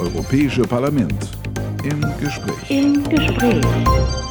[0.00, 1.28] Europäische Parlament
[1.84, 2.70] im Gespräch.
[2.70, 4.29] Im Gespräch.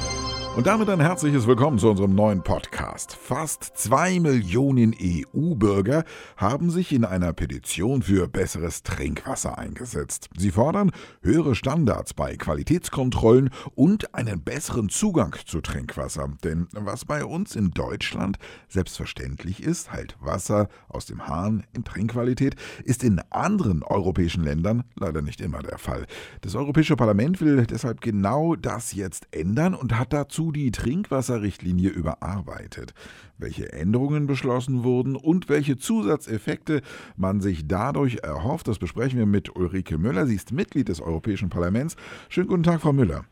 [0.59, 3.16] Und damit ein herzliches Willkommen zu unserem neuen Podcast.
[3.16, 6.04] Fast zwei Millionen EU-Bürger
[6.35, 10.30] haben sich in einer Petition für besseres Trinkwasser eingesetzt.
[10.38, 10.91] Sie fordern
[11.21, 16.27] höhere Standards bei Qualitätskontrollen und einen besseren Zugang zu Trinkwasser.
[16.43, 22.57] Denn was bei uns in Deutschland selbstverständlich ist, halt Wasser aus dem Hahn in Trinkqualität,
[22.84, 26.05] ist in anderen europäischen Ländern leider nicht immer der Fall.
[26.41, 32.94] Das Europäische Parlament will deshalb genau das jetzt ändern und hat dazu die Trinkwasserrichtlinie überarbeitet.
[33.38, 36.81] Welche Änderungen beschlossen wurden und welche Zusatzeffekte
[37.16, 40.27] man sich dadurch erhofft, das besprechen wir mit Ulrike Müller.
[40.27, 41.95] Sie ist Mitglied des Europäischen Parlaments.
[42.30, 43.25] Schönen guten Tag, Frau Müller.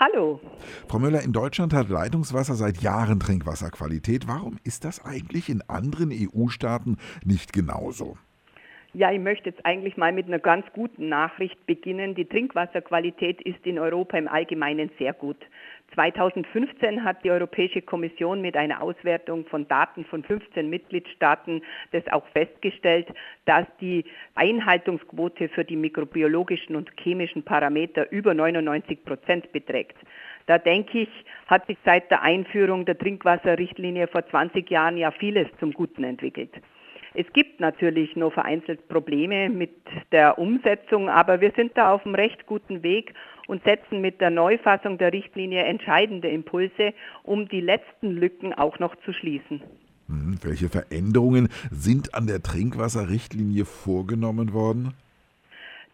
[0.00, 0.40] Hallo.
[0.88, 4.26] Frau Müller, in Deutschland hat Leitungswasser seit Jahren Trinkwasserqualität.
[4.26, 8.18] Warum ist das eigentlich in anderen EU-Staaten nicht genauso?
[8.96, 12.14] Ja, ich möchte jetzt eigentlich mal mit einer ganz guten Nachricht beginnen.
[12.14, 15.36] Die Trinkwasserqualität ist in Europa im Allgemeinen sehr gut.
[15.94, 22.24] 2015 hat die Europäische Kommission mit einer Auswertung von Daten von 15 Mitgliedstaaten das auch
[22.28, 23.08] festgestellt,
[23.46, 24.04] dass die
[24.36, 29.96] Einhaltungsquote für die mikrobiologischen und chemischen Parameter über 99 Prozent beträgt.
[30.46, 35.48] Da denke ich, hat sich seit der Einführung der Trinkwasserrichtlinie vor 20 Jahren ja vieles
[35.58, 36.52] zum Guten entwickelt.
[37.16, 39.70] Es gibt natürlich nur vereinzelt Probleme mit
[40.10, 43.14] der Umsetzung, aber wir sind da auf einem recht guten Weg
[43.46, 46.92] und setzen mit der Neufassung der Richtlinie entscheidende Impulse,
[47.22, 49.62] um die letzten Lücken auch noch zu schließen.
[50.08, 54.94] Hm, welche Veränderungen sind an der Trinkwasserrichtlinie vorgenommen worden?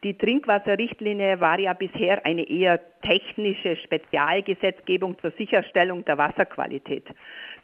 [0.02, 7.04] Die Trinkwasserrichtlinie war ja bisher eine eher technische Spezialgesetzgebung zur Sicherstellung der Wasserqualität.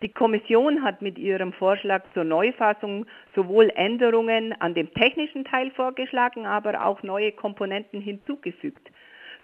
[0.03, 6.45] Die Kommission hat mit ihrem Vorschlag zur Neufassung sowohl Änderungen an dem technischen Teil vorgeschlagen,
[6.45, 8.87] aber auch neue Komponenten hinzugefügt.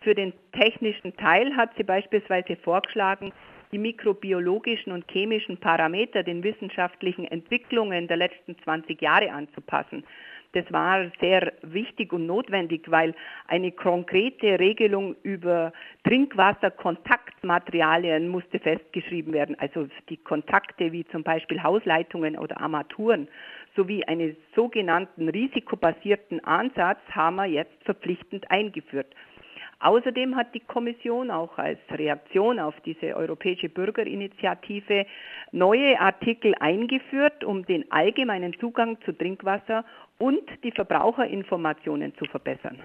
[0.02, 3.32] Für den technischen Teil hat sie beispielsweise vorgeschlagen,
[3.72, 10.04] die mikrobiologischen und chemischen Parameter den wissenschaftlichen Entwicklungen der letzten 20 Jahre anzupassen.
[10.52, 13.14] Das war sehr wichtig und notwendig, weil
[13.48, 15.72] eine konkrete Regelung über
[16.04, 23.28] Trinkwasserkontaktmaterialien musste festgeschrieben werden, also die Kontakte wie zum Beispiel Hausleitungen oder Armaturen,
[23.74, 29.06] sowie einen sogenannten risikobasierten Ansatz haben wir jetzt verpflichtend eingeführt.
[29.82, 35.06] Außerdem hat die Kommission auch als Reaktion auf diese europäische Bürgerinitiative
[35.50, 39.84] neue Artikel eingeführt, um den allgemeinen Zugang zu Trinkwasser
[40.18, 42.78] und die Verbraucherinformationen zu verbessern.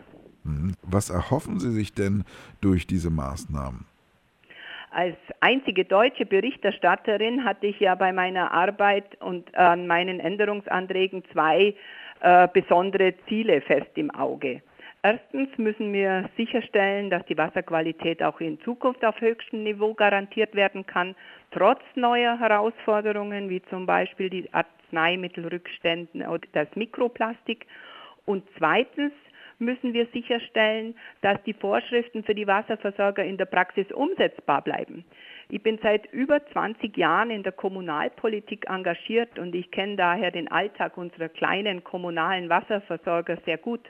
[0.81, 2.24] Was erhoffen Sie sich denn
[2.62, 3.85] durch diese Maßnahmen?
[4.90, 11.75] Als einzige deutsche Berichterstatterin hatte ich ja bei meiner Arbeit und an meinen Änderungsanträgen zwei
[12.22, 14.64] äh, besondere Ziele fest im Auge.
[15.07, 20.85] Erstens müssen wir sicherstellen, dass die Wasserqualität auch in Zukunft auf höchstem Niveau garantiert werden
[20.85, 21.16] kann,
[21.51, 27.67] trotz neuer Herausforderungen wie zum Beispiel die Arzneimittelrückstände oder das Mikroplastik.
[28.25, 29.13] Und zweitens
[29.59, 35.06] müssen wir sicherstellen, dass die Vorschriften für die Wasserversorger in der Praxis umsetzbar bleiben.
[35.47, 40.51] Ich bin seit über 20 Jahren in der Kommunalpolitik engagiert und ich kenne daher den
[40.51, 43.90] Alltag unserer kleinen kommunalen Wasserversorger sehr gut.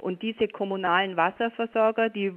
[0.00, 2.32] Und diese kommunalen Wasserversorger, die,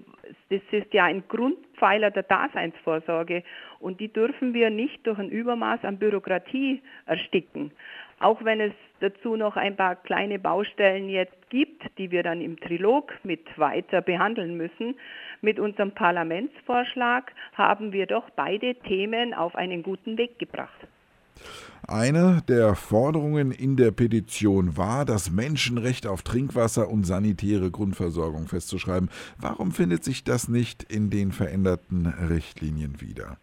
[0.50, 3.44] das ist ja ein Grundpfeiler der Daseinsvorsorge
[3.79, 7.72] und die dürfen wir nicht durch ein Übermaß an Bürokratie ersticken.
[8.19, 12.57] Auch wenn es dazu noch ein paar kleine Baustellen jetzt gibt, die wir dann im
[12.59, 14.95] Trilog mit weiter behandeln müssen.
[15.41, 20.88] Mit unserem Parlamentsvorschlag haben wir doch beide Themen auf einen guten Weg gebracht.
[21.88, 29.09] Eine der Forderungen in der Petition war, das Menschenrecht auf Trinkwasser und sanitäre Grundversorgung festzuschreiben.
[29.38, 33.38] Warum findet sich das nicht in den veränderten Richtlinien wieder?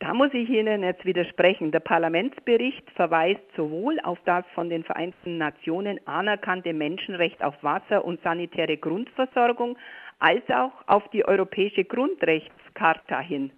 [0.00, 1.72] Da muss ich Ihnen jetzt widersprechen.
[1.72, 8.20] Der Parlamentsbericht verweist sowohl auf das von den Vereinten Nationen anerkannte Menschenrecht auf Wasser und
[8.22, 9.76] sanitäre Grundversorgung
[10.20, 13.50] als auch auf die Europäische Grundrechtscharta hin.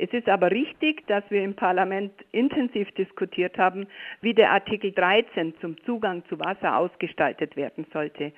[0.00, 3.88] Es ist aber richtig, dass wir im Parlament intensiv diskutiert haben,
[4.20, 8.30] wie der Artikel 13 zum Zugang zu Wasser ausgestaltet werden sollte.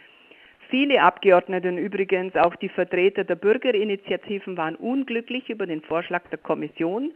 [0.70, 7.12] Viele Abgeordnete, übrigens auch die Vertreter der Bürgerinitiativen, waren unglücklich über den Vorschlag der Kommission,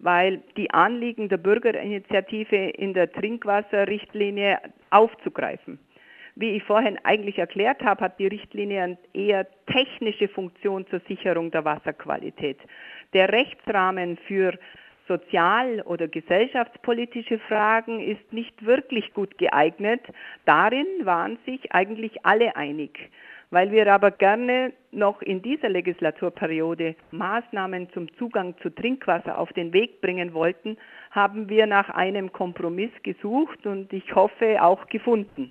[0.00, 4.58] weil die Anliegen der Bürgerinitiative in der Trinkwasserrichtlinie
[4.90, 5.78] aufzugreifen.
[6.40, 11.50] Wie ich vorhin eigentlich erklärt habe, hat die Richtlinie eine eher technische Funktion zur Sicherung
[11.50, 12.58] der Wasserqualität.
[13.12, 14.56] Der Rechtsrahmen für
[15.08, 20.02] sozial- oder gesellschaftspolitische Fragen ist nicht wirklich gut geeignet.
[20.44, 23.10] Darin waren sich eigentlich alle einig.
[23.50, 29.72] Weil wir aber gerne noch in dieser Legislaturperiode Maßnahmen zum Zugang zu Trinkwasser auf den
[29.72, 30.76] Weg bringen wollten,
[31.10, 35.50] haben wir nach einem Kompromiss gesucht und ich hoffe auch gefunden.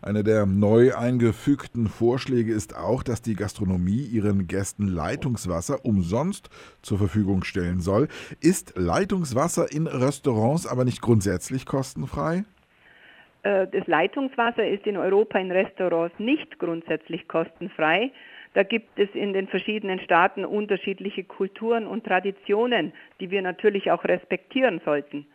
[0.00, 6.48] Einer der neu eingefügten Vorschläge ist auch, dass die Gastronomie ihren Gästen Leitungswasser umsonst
[6.80, 8.08] zur Verfügung stellen soll.
[8.40, 12.44] Ist Leitungswasser in Restaurants aber nicht grundsätzlich kostenfrei?
[13.42, 18.12] Äh, das Leitungswasser ist in Europa in Restaurants nicht grundsätzlich kostenfrei.
[18.54, 24.04] Da gibt es in den verschiedenen Staaten unterschiedliche Kulturen und Traditionen, die wir natürlich auch
[24.04, 25.26] respektieren sollten.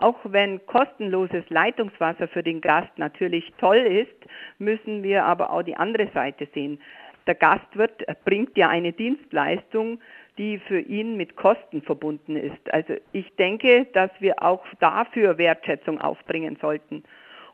[0.00, 5.74] Auch wenn kostenloses Leitungswasser für den Gast natürlich toll ist, müssen wir aber auch die
[5.74, 6.80] andere Seite sehen.
[7.26, 10.00] Der Gastwirt bringt ja eine Dienstleistung,
[10.38, 12.72] die für ihn mit Kosten verbunden ist.
[12.72, 17.02] Also ich denke, dass wir auch dafür Wertschätzung aufbringen sollten.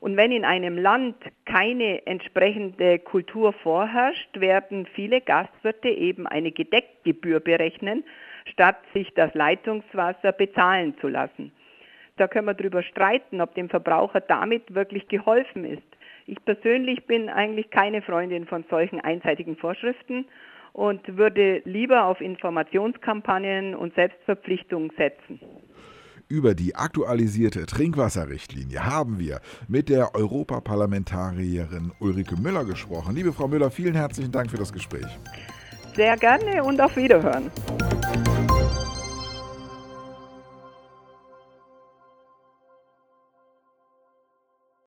[0.01, 7.41] Und wenn in einem Land keine entsprechende Kultur vorherrscht, werden viele Gastwirte eben eine Gedeckgebühr
[7.41, 8.05] berechnen,
[8.45, 11.51] statt sich das Leitungswasser bezahlen zu lassen.
[12.17, 15.83] Da können wir darüber streiten, ob dem Verbraucher damit wirklich geholfen ist.
[16.27, 20.27] Ich persönlich bin eigentlich keine Freundin von solchen einseitigen Vorschriften
[20.73, 25.41] und würde lieber auf Informationskampagnen und Selbstverpflichtungen setzen.
[26.29, 33.15] Über die aktualisierte Trinkwasserrichtlinie haben wir mit der Europaparlamentarierin Ulrike Müller gesprochen.
[33.15, 35.07] Liebe Frau Müller, vielen herzlichen Dank für das Gespräch.
[35.95, 37.51] Sehr gerne und auf Wiederhören.